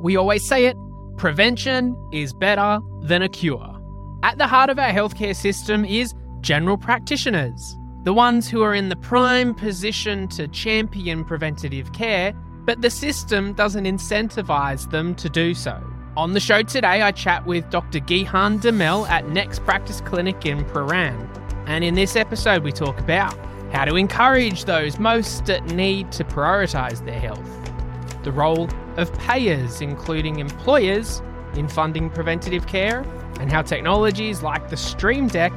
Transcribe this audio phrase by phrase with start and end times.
[0.00, 0.76] We always say it
[1.18, 3.78] prevention is better than a cure.
[4.22, 8.88] At the heart of our healthcare system is general practitioners, the ones who are in
[8.88, 12.32] the prime position to champion preventative care,
[12.64, 15.78] but the system doesn't incentivize them to do so.
[16.16, 18.00] On the show today, I chat with Dr.
[18.00, 21.28] Gihan de Mel at Next Practice Clinic in Prahran.
[21.66, 23.36] And in this episode, we talk about
[23.72, 28.68] how to encourage those most at need to prioritise their health, the role
[29.00, 31.22] of payers, including employers,
[31.54, 33.00] in funding preventative care,
[33.40, 35.52] and how technologies like the Stream Deck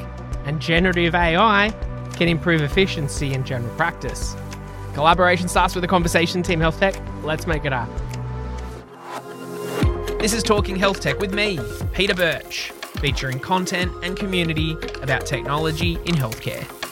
[0.45, 1.69] and generative AI
[2.15, 4.35] can improve efficiency in general practice.
[4.93, 6.95] Collaboration starts with a conversation, Team Health Tech.
[7.23, 7.95] Let's make it happen.
[10.19, 11.59] This is Talking Health Tech with me,
[11.91, 12.71] Peter Birch,
[13.01, 16.82] featuring content and community about technology in healthcare.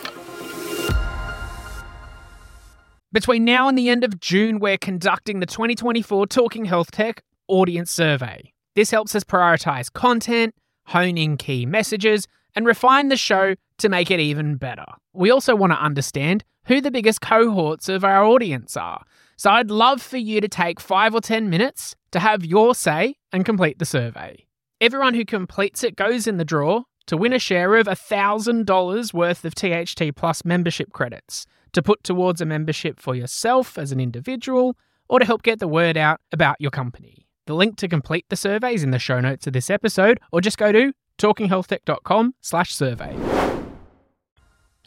[3.14, 7.92] Between now and the end of June, we're conducting the 2024 Talking Health Tech Audience
[7.92, 8.54] Survey.
[8.74, 14.12] This helps us prioritize content, hone in key messages, and refine the show to make
[14.12, 14.86] it even better.
[15.12, 19.04] We also want to understand who the biggest cohorts of our audience are.
[19.36, 23.16] So I'd love for you to take five or 10 minutes to have your say
[23.34, 24.46] and complete the survey.
[24.80, 29.44] Everyone who completes it goes in the draw to win a share of $1,000 worth
[29.44, 34.76] of THT Plus membership credits to put towards a membership for yourself as an individual
[35.10, 37.28] or to help get the word out about your company.
[37.48, 40.42] The link to complete the survey is in the show notes of this episode or
[40.42, 43.16] just go to talkinghealthtech.com slash survey.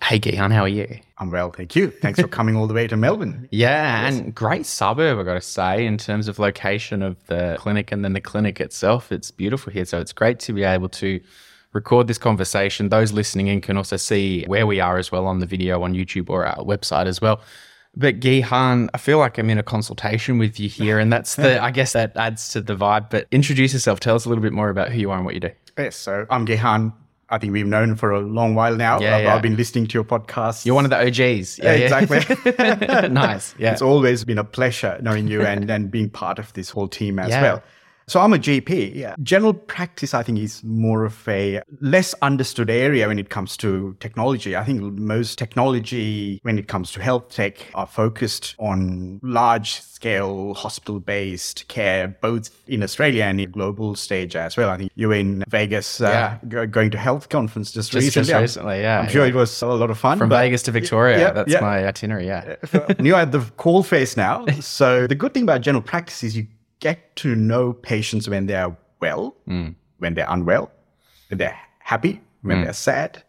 [0.02, 0.98] Hey, Gihan, how are you?
[1.16, 1.90] I'm well, thank you.
[1.90, 3.48] Thanks for coming all the way to Melbourne.
[3.52, 4.18] Yeah, yes.
[4.18, 8.04] and great suburb, I've got to say, in terms of location of the clinic and
[8.04, 9.12] then the clinic itself.
[9.12, 9.84] It's beautiful here.
[9.84, 11.20] So it's great to be able to
[11.74, 12.88] record this conversation.
[12.88, 15.92] Those listening in can also see where we are as well on the video on
[15.92, 17.40] YouTube or our website as well.
[17.96, 21.62] But Gihan, I feel like I'm in a consultation with you here, and that's the
[21.62, 23.10] I guess that adds to the vibe.
[23.10, 24.00] But introduce yourself.
[24.00, 25.50] Tell us a little bit more about who you are and what you do.
[25.76, 26.92] Yes, so I'm Gihan.
[27.30, 29.00] I think we've known for a long while now.
[29.00, 29.34] Yeah, I've, yeah.
[29.34, 30.66] I've been listening to your podcast.
[30.66, 31.58] You're one of the OGs.
[31.58, 33.08] Yeah, exactly.
[33.08, 33.54] nice.
[33.58, 33.72] Yeah.
[33.72, 37.18] It's always been a pleasure knowing you and, and being part of this whole team
[37.18, 37.62] as well.
[38.06, 38.94] So I'm a GP.
[38.94, 39.14] Yeah.
[39.22, 43.96] General practice, I think, is more of a less understood area when it comes to
[44.00, 44.56] technology.
[44.56, 50.54] I think most technology, when it comes to health tech, are focused on large scale
[50.54, 54.70] hospital based care, both in Australia and in global stage as well.
[54.70, 56.66] I think you were in Vegas uh, yeah.
[56.66, 58.28] going to health conference just, just recently.
[58.28, 59.00] Just recently, yeah.
[59.00, 60.18] I'm sure it was a lot of fun.
[60.18, 61.18] From Vegas to Victoria.
[61.18, 62.56] Yeah, that's my itinerary, yeah.
[63.00, 64.44] You're at the call phase now.
[64.64, 66.46] So the good thing about general practice is you
[66.84, 69.74] get to know patients when they are well, mm.
[69.98, 70.70] when they're unwell,
[71.30, 72.64] when they're happy, when mm.
[72.64, 73.22] they're sad.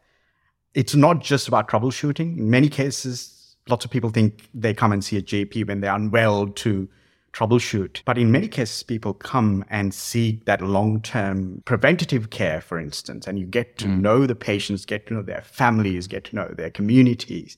[0.73, 2.37] It's not just about troubleshooting.
[2.37, 5.95] In many cases, lots of people think they come and see a GP when they're
[5.95, 6.89] unwell to
[7.31, 8.01] troubleshoot.
[8.03, 13.25] But in many cases, people come and seek that long term preventative care, for instance,
[13.25, 14.01] and you get to mm.
[14.01, 17.57] know the patients, get to know their families, get to know their communities.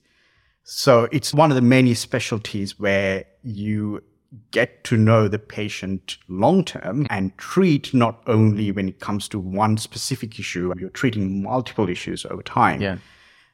[0.64, 4.04] So it's one of the many specialties where you
[4.52, 9.40] get to know the patient long term and treat not only when it comes to
[9.40, 12.82] one specific issue, you're treating multiple issues over time.
[12.82, 12.98] Yeah.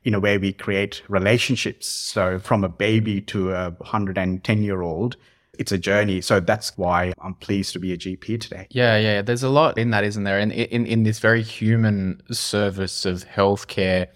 [0.04, 1.88] In a way, we create relationships.
[1.88, 5.16] So from a baby to a 110 year old,
[5.60, 6.20] it's a journey.
[6.20, 8.68] So that's why I'm pleased to be a GP today.
[8.72, 9.22] Yeah, yeah.
[9.22, 10.40] There's a lot in that, isn't there?
[10.40, 14.08] And in, in, in this very human service of healthcare,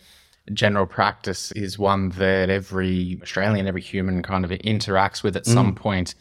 [0.53, 5.53] general practice is one that every Australian, every human kind of interacts with at mm.
[5.53, 6.16] some point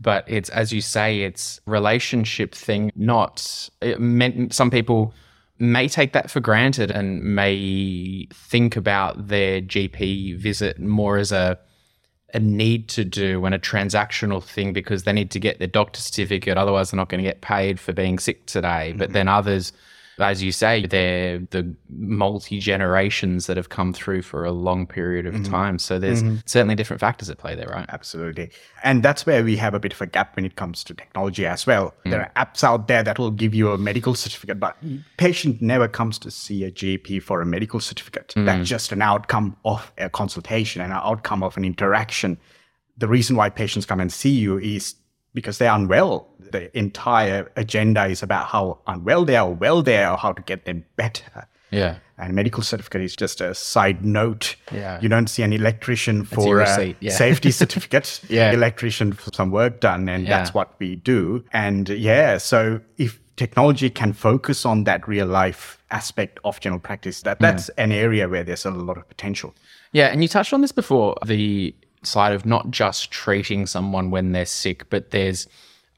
[0.00, 5.12] but it's as you say it's relationship thing not it meant some people
[5.58, 11.58] may take that for granted and may think about their gp visit more as a
[12.34, 16.00] a need to do and a transactional thing because they need to get their doctor
[16.00, 18.98] certificate otherwise they're not going to get paid for being sick today mm-hmm.
[18.98, 19.72] but then others
[20.18, 25.26] as you say, they're the multi generations that have come through for a long period
[25.26, 25.52] of mm-hmm.
[25.52, 25.78] time.
[25.78, 26.36] So there's mm-hmm.
[26.46, 27.86] certainly different factors at play there, right?
[27.90, 28.50] Absolutely.
[28.82, 31.44] And that's where we have a bit of a gap when it comes to technology
[31.44, 31.94] as well.
[32.04, 32.10] Mm.
[32.12, 34.76] There are apps out there that will give you a medical certificate, but
[35.18, 38.32] patient never comes to see a GP for a medical certificate.
[38.36, 38.46] Mm.
[38.46, 42.38] That's just an outcome of a consultation, and an outcome of an interaction.
[42.96, 44.94] The reason why patients come and see you is
[45.36, 46.28] because they're unwell.
[46.50, 50.64] The entire agenda is about how unwell they are, well they are, how to get
[50.64, 51.46] them better.
[51.70, 51.96] Yeah.
[52.16, 54.56] And medical certificate is just a side note.
[54.72, 54.98] Yeah.
[55.02, 57.10] You don't see an electrician for a yeah.
[57.10, 58.22] safety certificate.
[58.30, 58.52] yeah.
[58.52, 60.08] Electrician for some work done.
[60.08, 60.38] And Yeah.
[60.38, 61.44] that's what we do.
[61.52, 67.20] And yeah, so if technology can focus on that real life aspect of general practice,
[67.22, 67.42] that hmm.
[67.44, 69.54] that's an area where there's a lot of potential.
[69.92, 71.74] Yeah, and you touched on this before the
[72.06, 75.46] side of not just treating someone when they're sick, but there's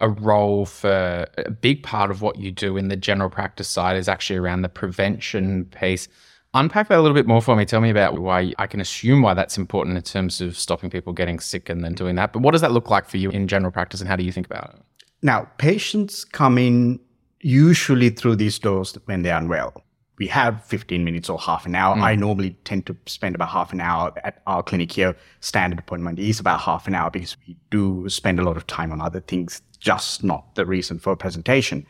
[0.00, 3.96] a role for a big part of what you do in the general practice side
[3.96, 6.08] is actually around the prevention piece.
[6.55, 7.64] Unpack that a little bit more for me.
[7.64, 11.12] Tell me about why I can assume why that's important in terms of stopping people
[11.12, 12.32] getting sick and then doing that.
[12.32, 14.32] But what does that look like for you in general practice and how do you
[14.32, 14.82] think about it?
[15.20, 17.00] Now, patients come in
[17.40, 19.82] usually through these doors when they're unwell.
[20.19, 21.94] We have 15 minutes or half an hour.
[21.97, 25.17] I normally tend to spend about half an hour at our clinic here.
[25.41, 28.91] Standard appointment is about half an hour because we do spend a lot of time
[28.91, 31.87] on other things, just not the reason for a presentation.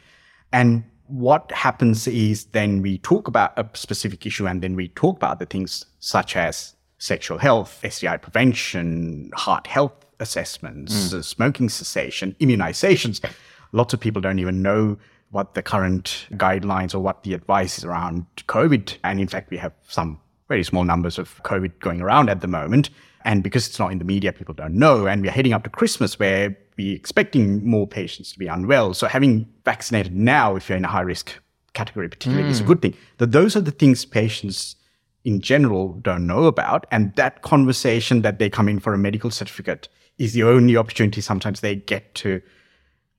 [0.52, 5.16] And what happens is then we talk about a specific issue and then we talk
[5.16, 12.36] about the things such as sexual health, STI prevention, heart health assessments, uh, smoking cessation,
[12.40, 13.24] immunizations.
[13.72, 14.98] Lots of people don't even know
[15.30, 18.96] what the current guidelines or what the advice is around COVID.
[19.04, 22.46] And in fact, we have some very small numbers of COVID going around at the
[22.46, 22.90] moment.
[23.24, 25.06] And because it's not in the media, people don't know.
[25.06, 28.94] And we're heading up to Christmas where we're expecting more patients to be unwell.
[28.94, 31.34] So having vaccinated now, if you're in a high risk
[31.74, 32.68] category, particularly, is a hmm.
[32.68, 32.96] good thing.
[33.18, 34.76] That those are the things patients
[35.24, 36.86] in general don't know about.
[36.90, 41.20] And that conversation that they come in for a medical certificate is the only opportunity
[41.20, 42.40] sometimes they get to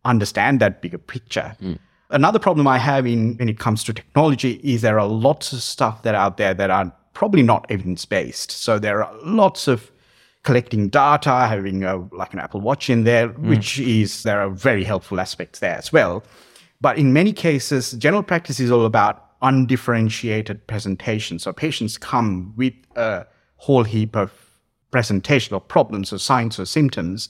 [0.05, 1.55] understand that bigger picture.
[1.59, 1.73] Hmm.
[2.11, 5.61] Another problem I have in when it comes to technology is there are lots of
[5.61, 8.51] stuff that are out there that are probably not evidence based.
[8.51, 9.91] So there are lots of
[10.43, 13.49] collecting data, having a, like an Apple Watch in there, mm.
[13.49, 16.23] which is there are very helpful aspects there as well.
[16.81, 21.39] But in many cases, general practice is all about undifferentiated presentation.
[21.39, 23.27] So patients come with a
[23.57, 24.31] whole heap of
[24.91, 27.29] presentation or problems or signs or symptoms.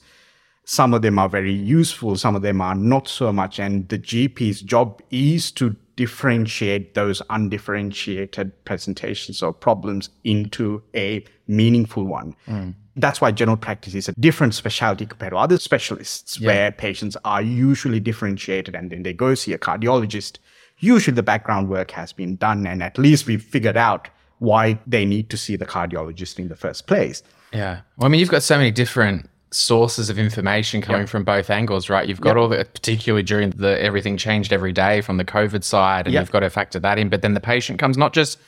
[0.70, 3.58] Some of them are very useful, some of them are not so much.
[3.58, 12.04] And the GP's job is to differentiate those undifferentiated presentations or problems into a meaningful
[12.04, 12.36] one.
[12.46, 12.76] Mm.
[12.94, 17.42] That's why general practice is a different specialty compared to other specialists, where patients are
[17.42, 20.38] usually differentiated and then they go see a cardiologist.
[20.78, 24.08] Usually the background work has been done, and at least we've figured out
[24.38, 27.24] why they need to see the cardiologist in the first place.
[27.52, 27.80] Yeah.
[27.96, 31.90] Well, I mean, you've got so many different sources of information coming from both angles,
[31.90, 32.08] right?
[32.08, 36.06] You've got all the, particularly during the everything changed every day from the COVID side,
[36.06, 36.22] and Yep.
[36.22, 37.08] you've got to factor that in.
[37.08, 38.38] But then the patient comes not just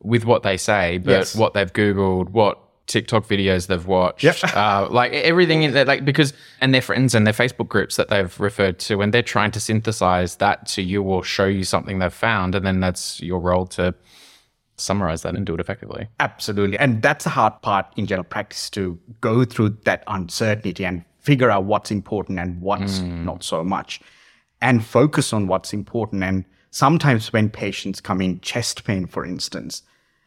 [0.00, 1.34] with what they say, but Yes.
[1.34, 4.36] what they've Googled, what TikTok videos they've watched, Yep.
[4.56, 8.08] uh, like everything in that, like because and their friends and their Facebook groups that
[8.08, 11.98] they've referred to, and they're trying to synthesize that to you or show you something
[11.98, 13.94] they've found, and then that's your role to
[14.82, 16.08] summarize that and do it effectively.
[16.20, 16.78] Absolutely.
[16.78, 21.50] And that's the hard part in general practice to go through that uncertainty and figure
[21.50, 23.24] out what's important and what's mm.
[23.24, 24.00] not so much
[24.60, 26.22] and focus on what's important.
[26.22, 29.82] And sometimes when patients come in chest pain, for instance,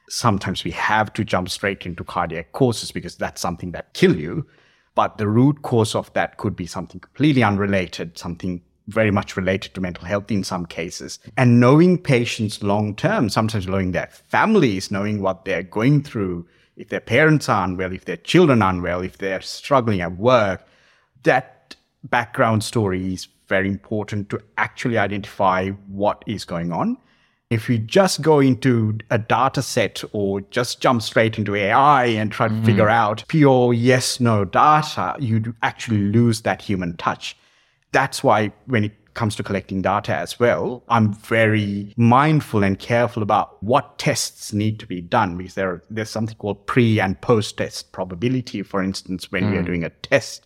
[0.10, 4.46] sometimes we have to jump straight into cardiac causes because that's something that kill you.
[4.94, 9.74] But the root cause of that could be something completely unrelated, something very much related
[9.74, 11.20] to mental health in some cases.
[11.38, 16.46] And knowing patients long term, sometimes knowing their families, knowing what they're going through,
[16.78, 20.68] if their parents are unwell, if their children are unwell, if they're struggling at work,
[21.24, 26.98] that background story is very important to actually identify what is going on.
[27.52, 32.32] If you just go into a data set or just jump straight into AI and
[32.32, 32.66] try to mm-hmm.
[32.66, 37.38] figure out pure yes no data, you actually lose that human touch.
[37.96, 43.24] That's why when it comes to collecting data as well, I'm very mindful and careful
[43.24, 47.58] about what tests need to be done because there, there's something called pre and post
[47.58, 49.68] test probability, for instance, when we are hmm.
[49.68, 50.46] doing a test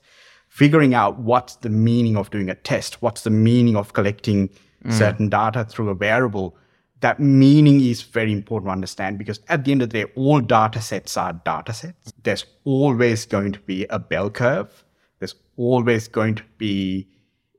[0.50, 4.50] figuring out what's the meaning of doing a test, what's the meaning of collecting
[4.84, 4.92] hmm.
[4.92, 6.56] certain data through a variable.
[7.02, 10.42] That meaning is very important to understand because at the end of the day, all
[10.42, 12.14] data sets are data sets.
[12.24, 14.84] There's always going to be a bell curve.
[15.20, 17.08] There's always going to be,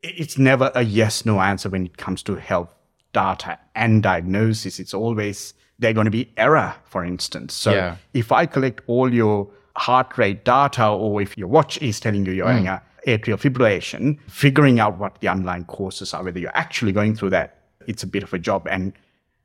[0.02, 2.68] it's never a yes no answer when it comes to health
[3.12, 4.78] data and diagnosis.
[4.78, 7.54] It's always, they're going to be error, for instance.
[7.54, 7.96] So Yeah.
[8.14, 12.32] if I collect all your heart rate data, or if your watch is telling you
[12.32, 12.70] you're having hmm.
[12.70, 17.30] a atrial fibrillation, figuring out what the underlying causes are, whether you're actually going through
[17.30, 18.66] that, it's a bit of a job.
[18.70, 18.92] And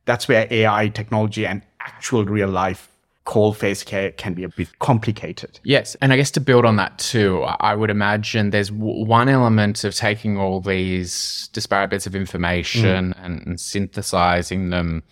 [0.05, 2.89] that's where AI technology and actual real life
[3.25, 5.59] call face care can be a bit complicated.
[5.63, 9.27] Yes, and I guess to build on that too, I would imagine there's w- one
[9.27, 13.25] element of taking all these disparate bits of information mm.
[13.25, 15.03] and, and synthesizing them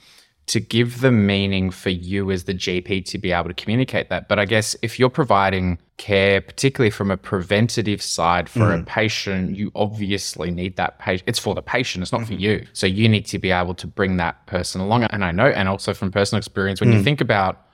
[0.45, 4.27] to give them meaning for you as the GP to be able to communicate that.
[4.27, 8.85] But I guess if you're providing care, particularly from a preventative side for a mm.
[8.85, 11.27] patient, you obviously need that patient.
[11.29, 12.41] It's for the patient, it's not for mm-hmm.
[12.41, 12.67] you.
[12.73, 15.05] So you need to be able to bring that person along.
[15.05, 17.03] And I know, and also from personal experience, when you mm.
[17.03, 17.65] think about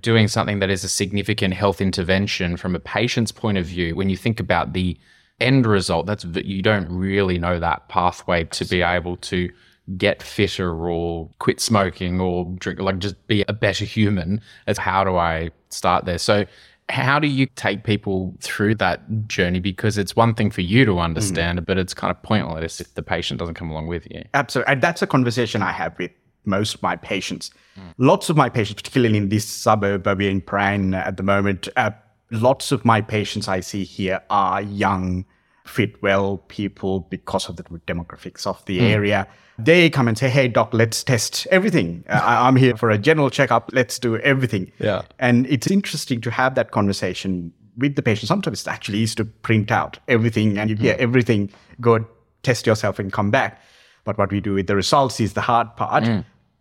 [0.00, 4.10] doing something that is a significant health intervention from a patient's point of view, when
[4.10, 4.98] you think about the
[5.40, 6.06] end result.
[6.06, 9.50] That's you don't really know that pathway to be able to
[9.98, 14.40] get fitter or quit smoking or drink, like just be a better human.
[14.66, 16.18] It's how do I start there?
[16.18, 16.46] So
[16.88, 19.60] how do you take people through that journey?
[19.60, 21.00] Because it's one thing for you to mm-hmm.
[21.00, 24.22] understand it, but it's kind of pointless if the patient doesn't come along with you.
[24.34, 24.72] Absolutely.
[24.72, 26.10] And that's a conversation I have with
[26.46, 27.50] most of my patients.
[27.98, 31.90] Lots of my patients, particularly in this suburb of in Prahran at the moment, uh,
[32.30, 35.24] lots of my patients I see here are young,
[35.66, 39.26] fit, well people because of the demographics of the area.
[39.58, 42.04] They come and say, Hey, doc, let's test everything.
[42.08, 43.70] Uh, I'm here for a general checkup.
[43.72, 44.72] Let's do everything.
[44.78, 45.02] Yeah.
[45.18, 48.28] And it's interesting to have that conversation with the patient.
[48.28, 52.04] Sometimes it's actually easy to print out everything and you hear everything, go
[52.42, 53.60] test yourself and come back.
[54.04, 56.04] But what we do with the results is the hard part.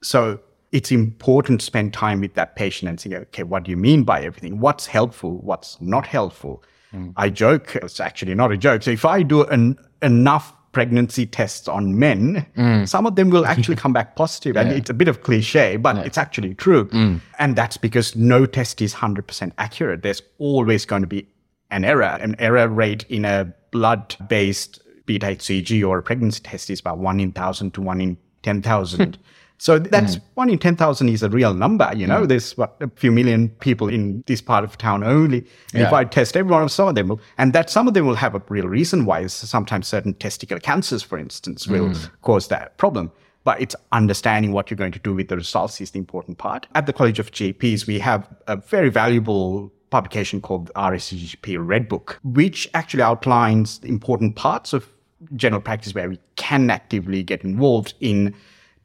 [0.03, 0.39] So
[0.71, 4.03] it's important to spend time with that patient and say, okay, what do you mean
[4.03, 4.59] by everything?
[4.59, 5.37] What's helpful?
[5.39, 6.63] What's not helpful?
[6.93, 7.13] Mm.
[7.15, 8.83] I joke, it's actually not a joke.
[8.83, 12.87] So if I do an, enough pregnancy tests on men, mm.
[12.87, 14.57] some of them will actually come back positive.
[14.57, 16.85] And it's a bit of cliche, but it's actually true.
[16.85, 17.21] Mm.
[17.39, 20.01] And that's because no test is 100% accurate.
[20.01, 21.27] There's always going to be
[21.69, 22.17] an error.
[22.19, 26.97] An error rate in a blood based beta HCG or a pregnancy test is about
[26.97, 29.17] one in thousand to one in 10,000.
[29.57, 30.25] so that's mm-hmm.
[30.33, 31.89] one in 10,000 is a real number.
[31.95, 32.27] You know, mm.
[32.27, 35.45] there's what a few million people in this part of town only.
[35.73, 37.93] And if I test every one of some of them, will, and that some of
[37.93, 39.25] them will have a real reason why.
[39.27, 42.09] Sometimes certain testicular cancers, for instance, will mm.
[42.23, 43.11] cause that problem.
[43.45, 46.67] But it's understanding what you're going to do with the results is the important part.
[46.75, 52.19] At the College of GPs, we have a very valuable publication called RACGP Red Book,
[52.23, 54.87] which actually outlines the important parts of
[55.35, 58.35] general practice where we can actively get involved in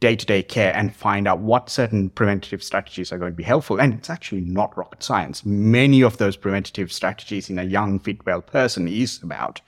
[0.01, 3.81] day-to-day care and find out what certain preventative strategies are going to be helpful.
[3.81, 5.45] And it's actually not rocket science.
[5.45, 9.61] Many of those preventative strategies in a young, fit, well person is about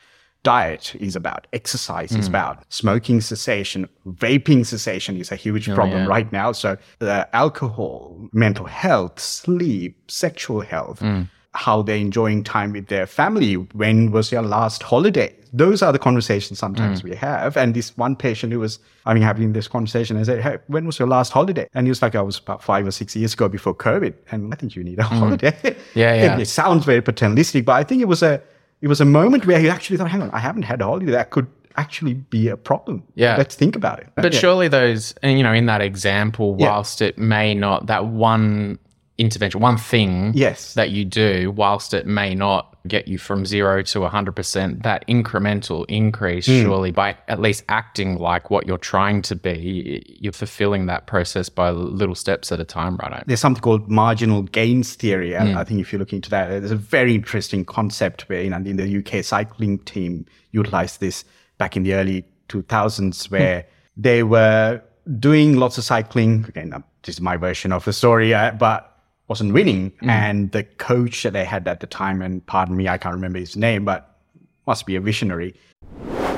[0.43, 2.33] diet, is about exercise, is hmm.
[2.33, 6.09] about smoking cessation, vaping cessation is a huge oh, problem yeah.
[6.09, 6.53] right now.
[6.53, 11.23] So the alcohol, mental health, sleep, sexual health, hmm.
[11.55, 13.55] How they're enjoying time with their family.
[13.55, 15.35] When was your last holiday?
[15.53, 17.11] Those are the conversations sometimes mm.
[17.11, 17.57] we have.
[17.57, 20.87] And this one patient who was, I mean, having this conversation, I said, Hey, when
[20.87, 21.69] was your last holiday?
[21.75, 24.15] And he was like, I was about five or six years ago before COVID.
[24.31, 25.19] And I think you need a mm.
[25.19, 25.57] holiday.
[25.95, 26.37] Yeah, yeah.
[26.37, 28.41] It, it sounds very paternalistic, but I think it was a,
[28.81, 31.11] it was a moment where he actually thought, hang on, I haven't had a holiday.
[31.11, 33.03] That could actually be a problem.
[33.17, 33.37] Yeah.
[33.37, 34.09] Let's think about it.
[34.15, 34.39] But Yeah.
[34.39, 36.71] surely those, and you know, in that example, Yeah.
[36.71, 38.79] whilst it may not, that one
[39.21, 40.75] intervention, one thing Yes.
[40.75, 45.85] that you do, whilst it may not get you from zero to 100%, that incremental
[45.89, 46.63] increase, Hmm.
[46.63, 51.49] surely by at least acting like what you're trying to be, you're fulfilling that process
[51.51, 53.23] by little steps at a time, right?
[53.27, 55.35] there's something called marginal gains theory.
[55.35, 58.51] and I think if you look into that, there's a very interesting concept where you
[58.51, 61.25] know, in the UK cycling team utilized this
[61.59, 64.81] back in the early 2000s, where they were
[65.19, 66.45] doing lots of cycling.
[66.49, 66.71] Again,
[67.03, 68.90] this is my version of the story, uh, but
[69.31, 69.93] wasn't winning.
[69.93, 70.11] Mm-hmm.
[70.11, 73.39] And the coach that they had at the time, and pardon me, I can't remember
[73.39, 74.19] his name, but
[74.67, 75.55] must be a visionary.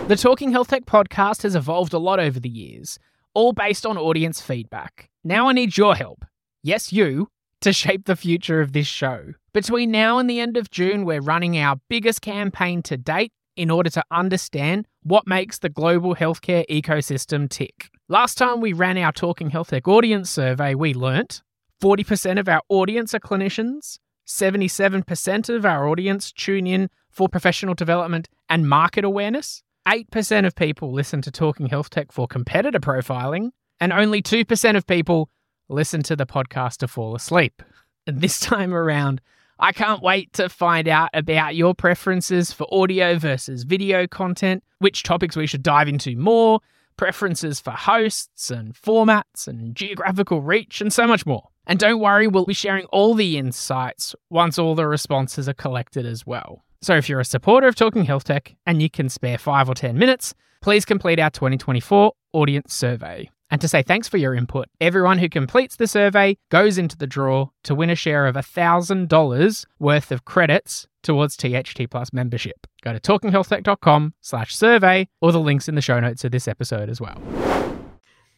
[0.07, 2.99] The Talking Health Tech podcast has evolved a lot over the years,
[3.35, 5.09] all based on audience feedback.
[5.25, 6.25] Now I need your help.
[6.63, 7.29] Yes, you,
[7.63, 9.33] to shape the future of this show.
[9.55, 13.71] Between now and the end of June, we're running our biggest campaign to date in
[13.71, 17.89] order to understand what makes the global healthcare ecosystem tick.
[18.09, 21.43] Last time we ran our Talking Health Tech audience survey, we learnt
[21.83, 23.99] 40% of our audience are clinicians,
[24.29, 30.93] 77% of our audience tune in for professional development and market awareness, 8% of people
[30.93, 35.29] listen to Talking Health Tech for competitor profiling, and only 2% of people
[35.69, 37.65] listen to the podcast to fall asleep.
[38.07, 39.21] And this time around,
[39.59, 45.03] I can't wait to find out about your preferences for audio versus video content, which
[45.03, 46.61] topics we should dive into more,
[46.97, 51.49] preferences for hosts and formats and geographical reach, and so much more.
[51.67, 56.05] And don't worry, we'll be sharing all the insights once all the responses are collected
[56.05, 56.65] as well.
[56.81, 59.75] So if you're a supporter of Talking Health Tech and you can spare five or
[59.75, 63.31] 10 minutes, please complete our 2024 audience survey.
[63.51, 67.07] And to say thanks for your input, everyone who completes the survey goes into the
[67.07, 72.67] draw to win a share of $1,000 worth of credits towards THT Plus membership.
[72.83, 76.89] Go to talkinghealthtech.com slash survey or the links in the show notes of this episode
[76.89, 77.21] as well.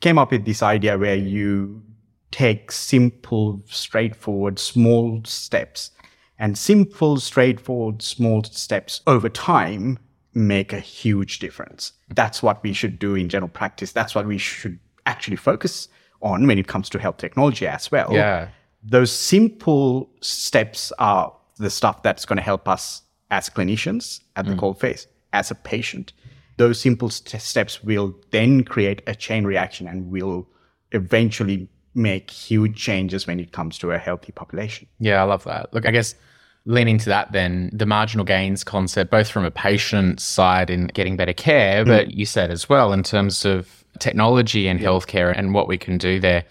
[0.01, 1.83] came up with this idea where you
[2.35, 5.93] take simple, straightforward, small steps,
[6.37, 10.01] and simple, straightforward, small steps over time
[10.35, 11.93] make a huge difference.
[12.09, 13.93] That's what we should do in general practice.
[13.93, 15.87] That's what we should actually focus
[16.23, 18.09] on when it comes to health technology as well.
[18.11, 18.49] Yeah.
[18.83, 24.55] Those simple steps are the stuff that's going to help us as clinicians at the
[24.55, 24.59] mm.
[24.59, 25.07] cold phase.
[25.33, 26.13] as a patient.
[26.57, 30.49] Those simple st- steps will then create a chain reaction and will
[30.91, 34.87] eventually make huge changes when it comes to a healthy population.
[34.99, 35.73] Yeah, I love that.
[35.73, 36.15] Look, I guess
[36.67, 41.17] leaning to that then, the marginal gains concept, both from a patient side in getting
[41.17, 41.89] better care, mm.
[41.89, 45.99] but you said as well in terms of technology and healthcare and what we can
[45.99, 46.45] do there.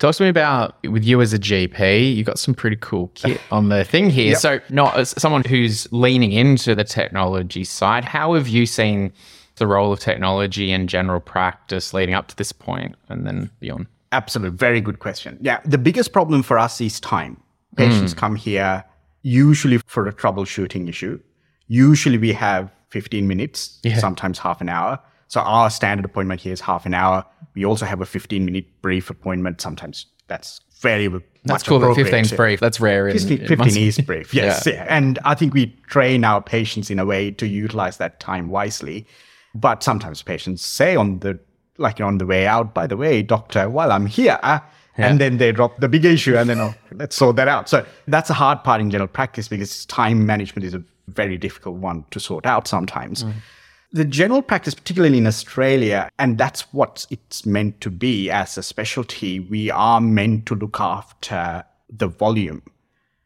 [0.00, 2.16] Talk to me about with you as a GP.
[2.16, 4.30] You got some pretty cool kit on the thing here.
[4.30, 4.38] Yep.
[4.38, 9.12] So, not as someone who's leaning into the technology side, how have you seen
[9.56, 13.86] the role of technology in general practice leading up to this point and then beyond?
[14.14, 14.56] Absolutely.
[14.56, 15.38] Very good question.
[15.40, 15.60] Yeah.
[15.64, 17.40] The biggest problem for us is time.
[17.76, 18.16] Patients mm.
[18.16, 18.84] come here
[19.22, 21.20] usually for a troubleshooting issue.
[21.66, 25.00] Usually we have 15 minutes, sometimes half an hour.
[25.28, 27.24] So our standard appointment here is half an hour.
[27.54, 29.60] We also have a 15 minute brief appointment.
[29.60, 31.08] Sometimes that's very
[31.44, 32.24] That's cool that appropriate.
[32.24, 32.60] 15's brief.
[32.60, 33.08] That's rare.
[33.08, 34.66] In, 15, in 15 is brief, yes.
[34.66, 34.86] Yeah.
[34.88, 39.06] And I think we train our patients in a way to utilize that time wisely.
[39.54, 41.38] But sometimes patients say on the
[41.78, 44.60] like on the way out, by the way, doctor, while I'm here, uh,
[44.96, 47.68] and then they drop the big issue and then oh, let's sort that out.
[47.68, 51.76] So that's a hard part in general practice because time management is a very difficult
[51.76, 53.24] one to sort out sometimes.
[53.24, 53.38] Mm-hmm.
[53.92, 58.62] The general practice, particularly in Australia, and that's what it's meant to be as a
[58.62, 62.62] specialty, we are meant to look after the volume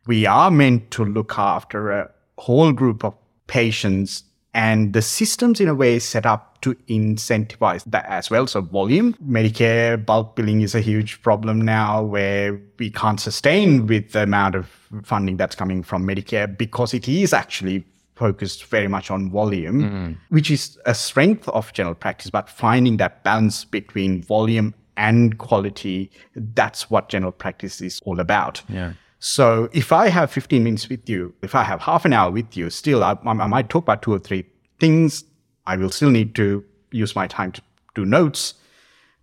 [0.09, 3.15] we are meant to look after a whole group of
[3.47, 4.25] patients
[4.59, 8.49] and the systems in a way set up to incentivize that as well.
[8.49, 14.11] So volume medicare bulk billing is a huge problem now where we can't sustain with
[14.11, 14.67] the amount of
[15.05, 17.85] funding that's coming from medicare because it is actually
[18.17, 20.13] focused very much on volume mm-hmm.
[20.31, 22.29] which is a strength of general practice.
[22.29, 28.61] But finding that balance between volume and quality that's what general practice is all about.
[28.69, 28.95] Yeah.
[29.19, 32.57] So if I have 15 minutes with you, if I have half an hour with
[32.57, 34.47] you, still I, I might talk about two or three
[34.79, 35.25] things.
[35.67, 37.63] I will still need to use my time to
[37.95, 38.55] do notes.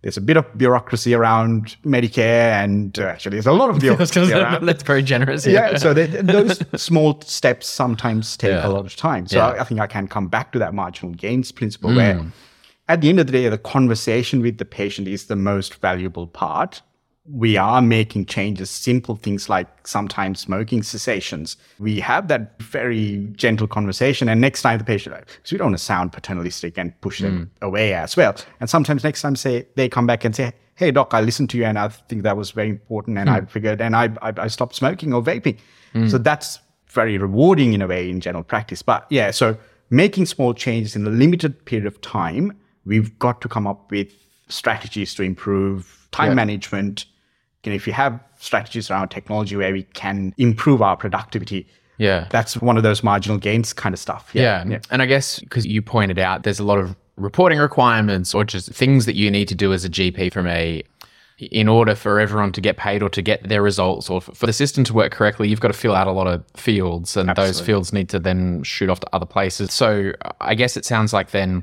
[0.02, 4.32] There's a bit of bureaucracy around Medicare, and uh, actually, there's a lot of bureaucracy
[4.32, 4.64] around.
[4.64, 5.44] That's very generous.
[5.46, 8.66] Yeah, so they, those small steps sometimes take Yeah.
[8.66, 9.26] a lot of time.
[9.26, 9.46] So Yeah.
[9.48, 12.24] I, I think I can come back to that marginal gains principle where
[12.88, 16.28] at the end of the day, the conversation with the patient is the most valuable
[16.28, 16.82] part.
[17.28, 21.56] We are making changes, simple things like sometimes smoking cessations.
[21.78, 25.78] We have that very gentle conversation, and next time the patient, because we don't want
[25.78, 27.66] to sound paternalistic and push them mm.
[27.66, 28.36] away as well.
[28.60, 31.58] And sometimes next time, say they come back and say, "Hey doc, I listened to
[31.58, 33.42] you, and I think that was very important, and mm.
[33.42, 35.58] I figured, and I, I I stopped smoking or vaping."
[35.94, 36.10] Mm.
[36.10, 38.82] So that's very rewarding in a way in general practice.
[38.82, 39.56] But yeah, so
[39.90, 44.12] making small changes in a limited period of time, we've got to come up with
[44.48, 47.04] strategies to improve time management.
[47.66, 51.66] You know, if you have strategies around technology where we can improve our productivity,
[51.98, 52.26] Yeah.
[52.30, 54.30] that's one of those marginal gains kind of stuff.
[54.32, 54.64] Yeah.
[54.90, 58.70] And I guess because you pointed out there's a lot of reporting requirements or just
[58.72, 60.82] things that you need to do as a GP from a
[61.38, 64.46] in order for everyone to get paid or to get their results or for for
[64.46, 67.28] the system to work correctly, you've got to fill out a lot of fields and
[67.36, 69.72] those fields need to then shoot off to other places.
[69.72, 71.62] So I guess it sounds like then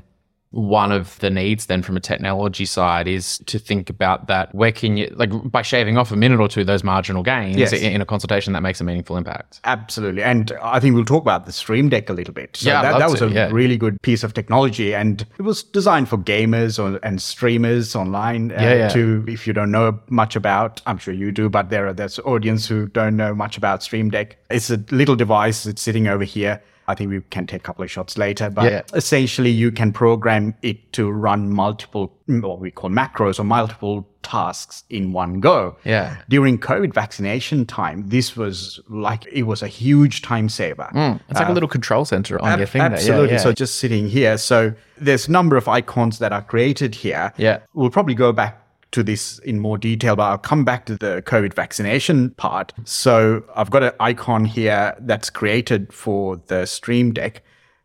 [0.54, 4.70] one of the needs then from a technology side is to think about that where
[4.70, 7.72] can you like by shaving off a minute or two those marginal gains Yes.
[7.72, 9.60] in, a consultation that makes a meaningful impact.
[9.64, 10.22] Absolutely.
[10.22, 12.56] And I think we'll talk about the Stream Deck a little bit.
[12.56, 13.48] So Yeah, that, that was to, a yeah.
[13.50, 14.94] really good piece of technology.
[14.94, 18.52] And it was designed for gamers or, and streamers online.
[18.52, 18.88] uh, Yeah, yeah.
[18.90, 22.18] To, if you don't know much about, I'm sure you do, but there are there's
[22.20, 24.36] audience who don't know much about Stream Deck.
[24.50, 25.66] It's a little device.
[25.66, 26.62] It's sitting over here.
[26.86, 28.82] I think we can take a couple of shots later, but Yeah.
[28.94, 34.06] essentially you can program it to run multiple, mm, what we call macros or multiple
[34.22, 36.16] tasks in one go Yeah.
[36.28, 40.88] during COVID vaccination time, this was like it was a huge time saver.
[40.94, 41.20] Mm.
[41.28, 42.90] It's like a uh, little control center on your thing there.
[42.90, 43.32] Yeah, Absolutely.
[43.32, 43.38] yeah.
[43.38, 44.36] So just sitting here.
[44.38, 47.32] So there's a number of icons that are created here.
[47.36, 47.58] Yeah.
[47.74, 48.60] We'll probably go back
[48.94, 52.72] to this in more detail, but I'll come back to the COVID vaccination part.
[52.84, 57.42] So I've got an icon here that's created for the Stream Deck.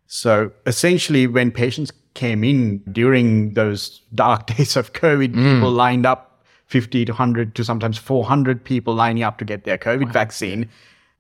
[0.07, 5.55] So essentially, when patients came in during those dark days of COVID, mm.
[5.55, 9.77] people lined up 50 to 100 to sometimes 400 people lining up to get their
[9.77, 10.69] COVID vaccine.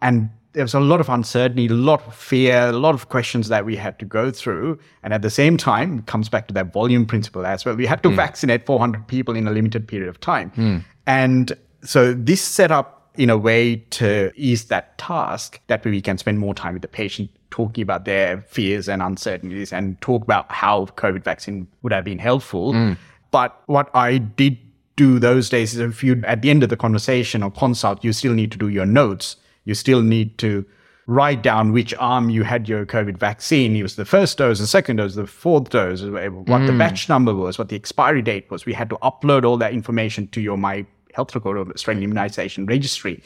[0.01, 3.49] And there was a lot of uncertainty, a lot of fear, a lot of questions
[3.49, 4.79] that we had to go through.
[5.03, 7.75] And at the same time, it comes back to that volume principle as well.
[7.75, 8.15] We had to hmm.
[8.15, 10.49] vaccinate 400 people in a limited period of time.
[10.51, 10.77] Hmm.
[11.05, 16.01] And so this set up in a way to ease that task that way we
[16.01, 20.23] can spend more time with the patient talking about their fears and uncertainties and talk
[20.23, 22.73] about how COVID vaccine would have been helpful.
[22.73, 22.93] Hmm.
[23.31, 24.57] But what I did
[24.95, 28.13] do those days is if you at the end of the conversation or consult, you
[28.13, 29.35] still need to do your notes.
[29.65, 30.65] You still need to
[31.09, 33.75] write down which arm you had your COVID vaccine.
[33.75, 36.77] It was the first dose, the second dose, the fourth dose, uh, what the mm.
[36.77, 38.67] batch number was, what the expiry date was.
[38.67, 42.67] We had to upload all that information to your My Health Record or Australian Immunization
[42.67, 43.23] Registry.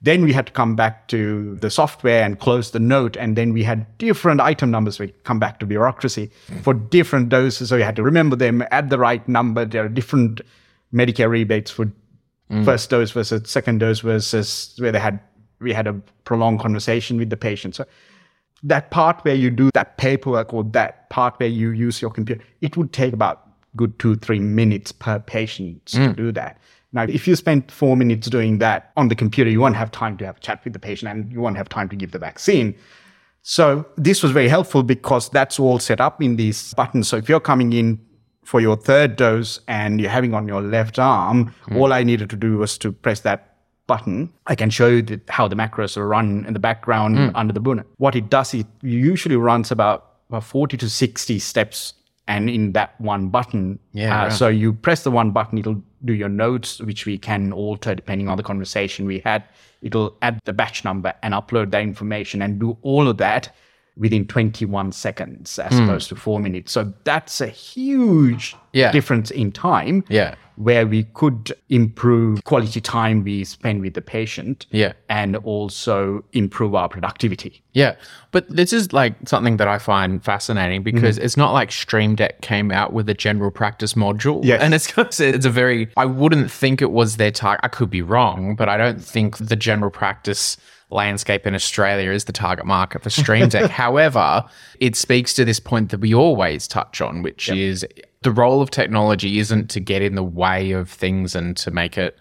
[0.00, 3.16] Then we had to come back to the software and close the note.
[3.18, 4.98] And then we had different item numbers.
[4.98, 6.30] We come back to bureaucracy
[6.62, 7.68] for different doses.
[7.68, 9.64] So you had to remember them at the right number.
[9.66, 10.40] There are different
[10.92, 11.92] Medicare rebates for
[12.50, 12.64] mm.
[12.64, 15.20] first dose versus second dose versus where they had
[15.60, 17.74] we had a prolonged conversation with the patient.
[17.74, 17.86] So
[18.62, 22.42] that part where you do that paperwork or that part where you use your computer,
[22.60, 26.16] it would take about good two, three minutes per patient to mm.
[26.16, 26.58] do that.
[26.92, 30.16] Now, if you spend four minutes doing that on the computer, you won't have time
[30.18, 32.18] to have a chat with the patient and you won't have time to give the
[32.18, 32.74] vaccine.
[33.42, 37.06] So this was very helpful because that's all set up in these buttons.
[37.08, 38.00] So if you're coming in
[38.44, 41.76] for your third dose and you're having on your left arm, mm.
[41.76, 43.55] all I needed to do was to press that
[43.86, 44.32] button.
[44.46, 47.60] I can show you the, how the macros are run in the background under the
[47.60, 47.86] bonnet.
[47.98, 51.94] What it does, it usually runs about, about 40 to 60 steps
[52.28, 53.78] and in that one button.
[53.92, 54.32] Yeah, Uh, right.
[54.32, 58.28] So you press the one button, it'll do your notes, which we can alter depending
[58.28, 59.44] on the conversation we had.
[59.82, 63.54] It'll add the batch number and upload that information and do all of that
[63.96, 65.84] within 21 seconds as Hmm.
[65.84, 66.72] opposed to four minutes.
[66.72, 68.92] So that's a huge Yeah.
[68.92, 70.34] difference in time Yeah.
[70.56, 74.92] where we could improve quality time we spend with the patient Yeah.
[75.08, 77.62] and also improve our productivity.
[77.72, 77.94] Yeah.
[78.32, 82.42] But this is like something that I find fascinating because it's not like Stream Deck
[82.42, 84.40] came out with a general practice module.
[84.44, 84.60] Yes.
[84.60, 87.60] And it's because it's a very I wouldn't think it was their target.
[87.64, 90.58] I could be wrong, but I don't think the general practice
[90.90, 93.70] landscape in Australia is the target market for Stream Deck.
[93.70, 94.44] However,
[94.80, 97.84] it speaks to this point that we always touch on, which is
[98.22, 101.98] the role of technology isn't to get in the way of things and to make
[101.98, 102.16] it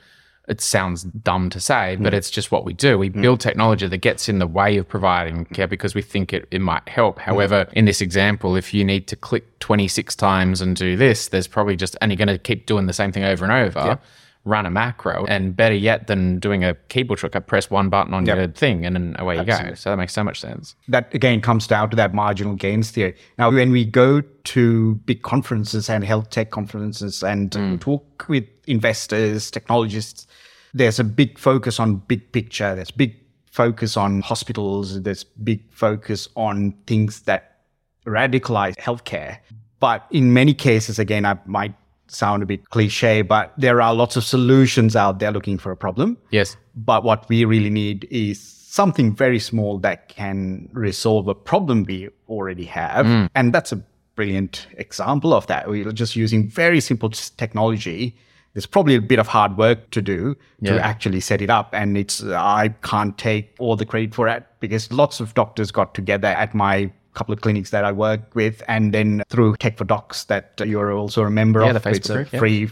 [0.47, 2.15] it sounds dumb to say, but mm.
[2.15, 2.97] it's just what we do.
[2.97, 3.21] We mm.
[3.21, 6.61] build technology that gets in the way of providing care because we think it, it
[6.61, 7.17] might help.
[7.17, 7.21] Mm.
[7.23, 11.47] However, in this example, if you need to click 26 times and do this, there's
[11.47, 13.99] probably just, and you're going to keep doing the same thing over and over.
[14.45, 18.25] Run a macro, and better yet than doing a keyboard shortcut, press one button on
[18.27, 19.73] your thing, and then away you go.
[19.73, 20.75] So that makes so much sense.
[20.87, 23.15] That again comes down to that marginal gains theory.
[23.39, 27.77] Now, when we go to big conferences and health tech conferences and hmm.
[27.77, 30.27] talk with investors, technologists,
[30.75, 32.75] there's a big focus on big picture.
[32.75, 33.15] There's big
[33.49, 35.01] focus on hospitals.
[35.01, 37.61] There's big focus on things that
[38.05, 39.39] radicalize healthcare.
[39.79, 41.73] But in many cases, again, I might
[42.07, 45.77] sound a bit cliche, but there are lots of solutions out there looking for a
[45.77, 46.17] problem.
[46.31, 46.57] Yes.
[46.75, 52.09] But what we really need is something very small that can resolve a problem we
[52.27, 53.05] already have.
[53.05, 53.29] Mm.
[53.33, 53.81] And that's a
[54.15, 55.69] brilliant example of that.
[55.69, 58.15] We're just using very simple technology.
[58.53, 60.73] There's probably a bit of hard work to do Yeah.
[60.73, 61.69] to actually set it up.
[61.73, 65.93] And it's, I can't take all the credit for it because lots of doctors got
[65.93, 68.61] together at my couple of clinics that I work with.
[68.67, 71.81] And then through Tech for Docs that you're also a member Yeah, of.
[71.83, 72.39] the it's Facebook a group, yeah.
[72.39, 72.69] free,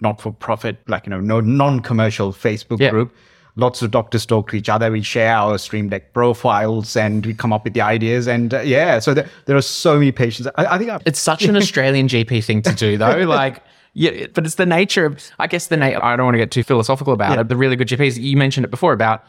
[0.00, 2.90] not for profit, like, you know, no non-commercial Facebook Yeah.
[2.90, 3.14] group
[3.56, 4.90] lots of doctors talk to each other.
[4.90, 8.26] We share our Stream Deck profiles and we come up with the ideas.
[8.26, 10.48] And uh, yeah, so there, there are so many patients.
[10.56, 13.18] I, I think I, It's such an Australian GP thing to do, though.
[13.28, 16.38] Like, yeah, but it's the nature of, I guess, the na- I don't want to
[16.38, 17.48] get too philosophical about it.
[17.48, 19.22] The really good GPs, you mentioned it before about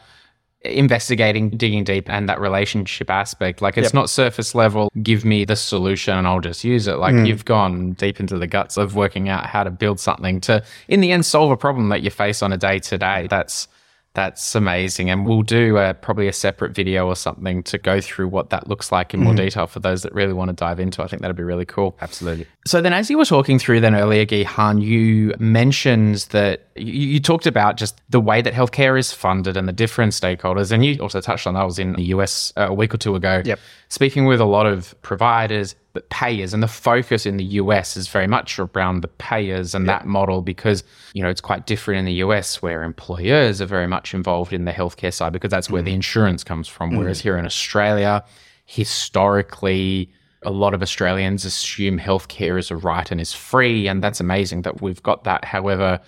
[0.66, 3.62] investigating, digging deep, and that relationship aspect.
[3.62, 6.96] Like, it's not surface level, give me the solution and I'll just use it.
[6.96, 7.24] Like, hmm.
[7.24, 11.00] you've gone deep into the guts of working out how to build something to, in
[11.00, 13.26] the end, solve a problem that you face on a day to day.
[13.28, 13.68] That's,
[14.16, 15.10] that's amazing.
[15.10, 18.66] And we'll do uh, probably a separate video or something to go through what that
[18.66, 21.02] looks like in more detail for those that really want to dive into.
[21.02, 21.98] I think that'd be really cool.
[22.00, 22.46] absolutely.
[22.66, 27.20] So then, as you were talking through then earlier, Gihan, you mentioned that you, you
[27.20, 30.98] talked about just the way that healthcare is funded and the different stakeholders, and you
[31.00, 31.60] also touched on that.
[31.60, 33.58] I was in the US uh, a week or two ago, Yep.
[33.90, 38.06] speaking with a lot of providers, but payers, and the focus in the US is
[38.06, 42.04] very much around the payers and that model because you know it's quite different in
[42.04, 45.80] the US where employers are very much involved in the healthcare side because that's where
[45.80, 45.94] the mm.
[45.94, 46.98] insurance comes from, mm.
[46.98, 48.22] whereas here in Australia,
[48.66, 54.20] historically a lot of Australians assume healthcare is a right and is free, and that's
[54.20, 55.46] amazing that we've got that.
[55.46, 55.98] However,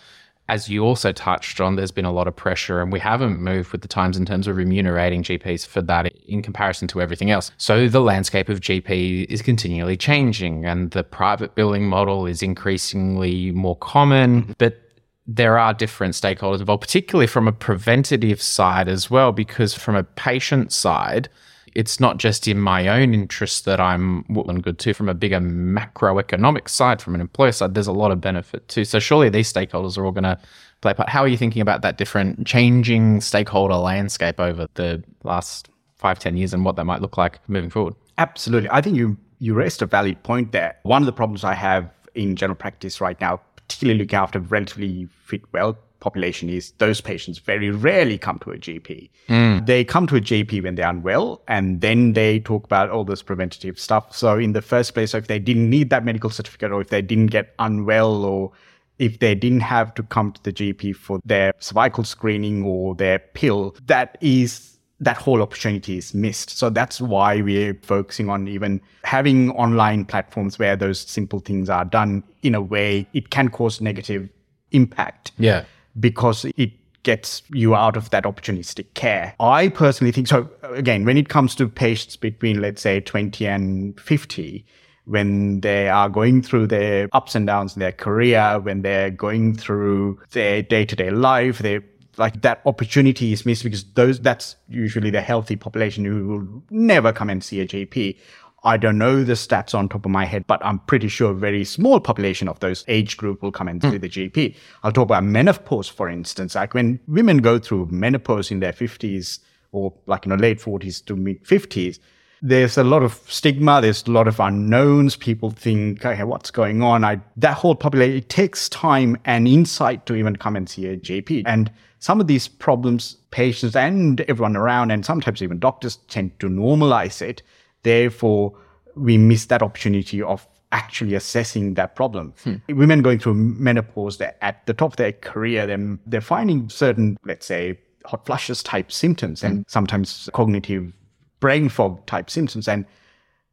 [0.48, 3.70] as you also touched on, there's been a lot of pressure, and we haven't moved
[3.70, 7.50] with the times in terms of remunerating GPs for that in comparison to everything else.
[7.58, 13.50] So the landscape of GP is continually changing, and the private billing model is increasingly
[13.52, 14.80] more common, but
[15.26, 20.02] there are different stakeholders involved, particularly from a preventative side as well, because from a
[20.02, 21.28] patient side,
[21.74, 24.94] it's not just in my own interest that I'm and good too.
[24.94, 28.84] From a bigger macroeconomic side, from an employer side, there's a lot of benefit too.
[28.84, 30.38] So surely these stakeholders are all going to
[30.80, 31.08] play part.
[31.08, 36.36] How are you thinking about that different changing stakeholder landscape over the last five, ten
[36.36, 37.94] years and what that might look like moving forward.
[38.16, 38.70] Absolutely.
[38.70, 40.76] I think you you raised a valid point there.
[40.82, 45.08] One of the problems I have in general practice right now, particularly looking after relatively
[45.24, 49.10] fit, well population, is those patients very rarely come to a GP.
[49.28, 49.66] Mm.
[49.66, 53.22] They come to a GP when they're unwell, and then they talk about all this
[53.22, 54.14] preventative stuff.
[54.16, 57.02] So, in the first place, if they didn't need that medical certificate, or if they
[57.02, 58.52] didn't get unwell, or
[58.98, 63.18] if they didn't have to come to the GP for their cervical screening or their
[63.18, 66.50] pill, that is that whole opportunity is missed.
[66.50, 71.84] So that's why we're focusing on even having online platforms where those simple things are
[71.84, 74.28] done in a way it can cause negative
[74.72, 75.32] impact.
[75.38, 75.64] Yeah.
[75.98, 79.34] Because it gets you out of that opportunistic care.
[79.40, 80.50] I personally think so.
[80.62, 84.66] Again, when it comes to patients between, let's say, 20 and 50,
[85.04, 89.54] when they are going through their ups and downs in their career, when they're going
[89.54, 91.80] through their day to day life, they
[92.18, 97.12] like that opportunity is missed because those that's usually the healthy population who will never
[97.12, 98.18] come and see a GP.
[98.64, 101.34] I don't know the stats on top of my head, but I'm pretty sure a
[101.34, 104.00] very small population of those age group will come and see mm.
[104.00, 104.56] the GP.
[104.82, 106.54] I'll talk about menopause, for instance.
[106.56, 109.38] Like when women go through menopause in their 50s
[109.70, 112.00] or like in you know, late 40s to mid 50s,
[112.42, 113.80] there's a lot of stigma.
[113.80, 115.16] There's a lot of unknowns.
[115.16, 117.04] People think, okay, what's going on?
[117.04, 120.96] I, that whole population, it takes time and insight to even come and see a
[120.96, 121.42] GP.
[121.46, 126.48] And some of these problems, patients and everyone around, and sometimes even doctors tend to
[126.48, 127.42] normalize it.
[127.88, 128.54] Therefore,
[128.96, 132.34] we miss that opportunity of actually assessing that problem.
[132.44, 132.56] Hmm.
[132.68, 137.16] Women going through menopause, they're at the top of their career, they're, they're finding certain,
[137.24, 139.62] let's say, hot flushes type symptoms and hmm.
[139.68, 140.92] sometimes cognitive
[141.40, 142.68] brain fog type symptoms.
[142.68, 142.84] And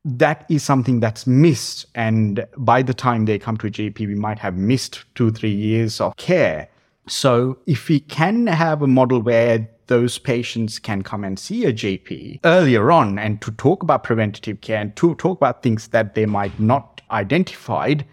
[0.03, 1.85] that is something that's missed.
[1.95, 5.55] And by the time they come to a GP, we might have missed two, three
[5.55, 6.67] years of care.
[7.07, 11.73] So if we can have a model where those patients can come and see a
[11.73, 16.15] GP earlier on and to talk about preventative care and to talk about things that
[16.15, 18.05] they might not identified,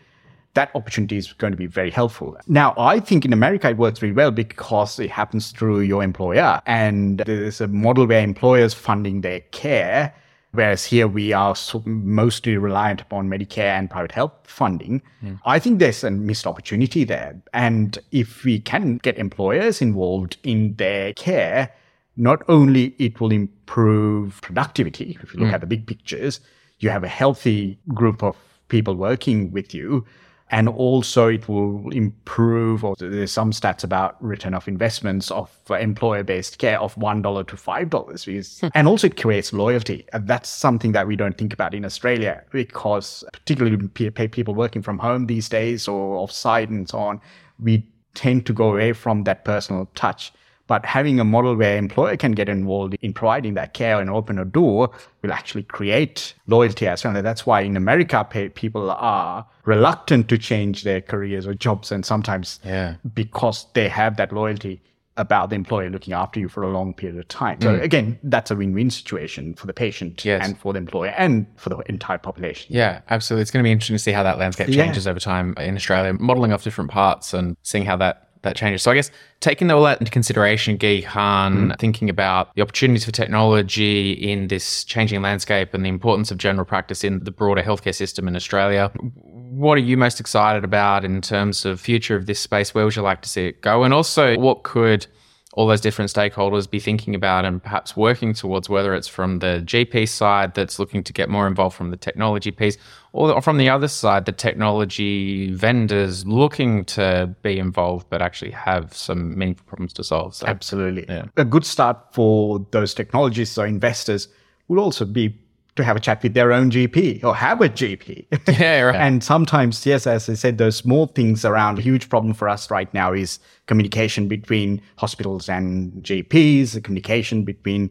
[0.54, 2.36] that opportunity is going to be very helpful.
[2.46, 6.60] Now, I think in America it works really well because it happens through your employer.
[6.66, 10.14] And there's a model where employers funding their care,
[10.52, 15.02] whereas here we are mostly reliant upon Medicare and private health funding.
[15.22, 15.40] Mm.
[15.44, 17.40] I think there's a missed opportunity there.
[17.52, 21.72] And if we can get employers involved in their care,
[22.16, 25.54] not only it will improve productivity, if you look mm.
[25.54, 26.40] at the big pictures,
[26.78, 28.36] you have a healthy group of
[28.68, 30.04] people working with you
[30.52, 36.58] and also it will improve or there's some stats about return of investments of employer-based
[36.58, 38.68] care of $1 to $5 hmm.
[38.74, 42.42] and also it creates loyalty and that's something that we don't think about in australia
[42.52, 43.88] because particularly
[44.28, 47.20] people working from home these days or off site and so on
[47.58, 47.84] we
[48.14, 50.32] tend to go away from that personal touch
[50.72, 54.38] but having a model where employer can get involved in providing that care and open
[54.38, 57.14] a door will actually create loyalty as well.
[57.14, 61.92] And that's why in America, people are reluctant to change their careers or jobs.
[61.92, 62.94] And sometimes yeah.
[63.12, 64.80] because they have that loyalty
[65.18, 67.60] about the employer looking after you for a long period of time.
[67.60, 67.82] So mm.
[67.82, 70.42] again, that's a win-win situation for the patient yes.
[70.42, 72.74] and for the employer and for the entire population.
[72.74, 73.42] Yeah, absolutely.
[73.42, 75.10] It's going to be interesting to see how that landscape changes yeah.
[75.10, 78.82] over time in Australia, modeling off different parts and seeing how that that changes.
[78.82, 81.78] So I guess taking all that into consideration, Gihan, mm.
[81.78, 86.64] thinking about the opportunities for technology in this changing landscape and the importance of general
[86.64, 88.90] practice in the broader healthcare system in Australia.
[88.94, 92.74] What are you most excited about in terms of future of this space?
[92.74, 93.84] Where would you like to see it go?
[93.84, 95.06] And also, what could
[95.52, 99.62] all those different stakeholders be thinking about and perhaps working towards, whether it's from the
[99.64, 102.78] GP side that's looking to get more involved from the technology piece,
[103.12, 108.94] or from the other side, the technology vendors looking to be involved but actually have
[108.94, 110.34] some meaningful problems to solve.
[110.34, 111.04] So, Absolutely.
[111.06, 111.26] Yeah.
[111.36, 114.28] A good start for those technologists or investors
[114.68, 115.38] will also be
[115.76, 118.26] to have a chat with their own GP or have a GP.
[118.60, 118.96] Yeah, right.
[118.96, 121.78] and sometimes, yes, as I said, those small things around.
[121.78, 127.44] A huge problem for us right now is communication between hospitals and GPs, the communication
[127.44, 127.90] between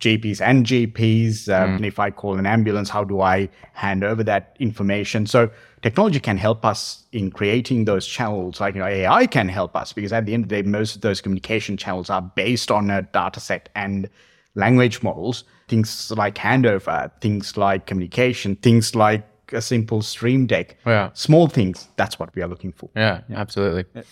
[0.00, 1.48] GPs and GPs.
[1.48, 1.86] Um, mm.
[1.86, 5.26] If I call an ambulance, how do I hand over that information?
[5.26, 5.48] So
[5.82, 8.60] technology can help us in creating those channels.
[8.60, 10.96] Like you know, AI can help us because at the end of the day, most
[10.96, 14.10] of those communication channels are based on a data set and
[14.56, 20.76] language models things like handover, things like communication, things like a simple stream deck.
[20.84, 21.08] Yeah.
[21.14, 21.88] Small things.
[21.96, 22.90] That's what we are looking for.
[22.94, 23.38] Yeah, yeah.
[23.38, 23.86] absolutely.
[23.94, 24.02] Yeah.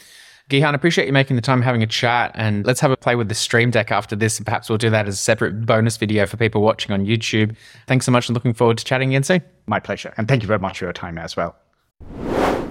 [0.49, 3.29] Gihan, appreciate you making the time having a chat and let's have a play with
[3.29, 4.39] the stream deck after this.
[4.39, 7.55] And perhaps we'll do that as a separate bonus video for people watching on YouTube.
[7.87, 9.43] Thanks so much and looking forward to chatting again soon.
[9.67, 10.15] My pleasure.
[10.17, 11.57] And thank you very much for your time as well.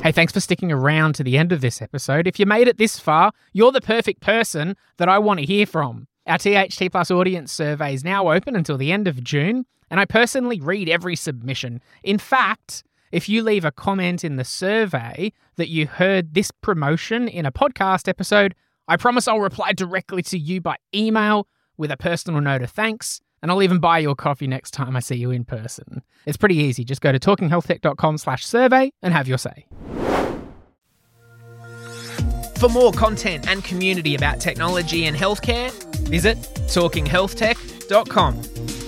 [0.01, 2.25] Hey, thanks for sticking around to the end of this episode.
[2.25, 5.67] If you made it this far, you're the perfect person that I want to hear
[5.67, 6.07] from.
[6.29, 10.05] Our THT Plus audience survey is now open until the end of June, and I
[10.05, 11.81] personally read every submission.
[12.03, 17.27] In fact, if you leave a comment in the survey that you heard this promotion
[17.27, 18.53] in a podcast episode,
[18.87, 23.21] I promise I'll reply directly to you by email with a personal note of thanks,
[23.41, 26.03] and I'll even buy you a coffee next time I see you in person.
[26.27, 26.83] It's pretty easy.
[26.83, 29.65] Just go to talkinghealthtech.com slash survey and have your say.
[32.59, 35.71] For more content and community about technology and healthcare,
[36.09, 38.78] visit talkinghealthtech.com.